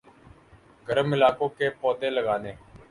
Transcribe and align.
گرم 0.87 1.13
علاقوں 1.13 1.49
کے 1.57 1.69
پودے 1.81 2.09
لگانے 2.09 2.53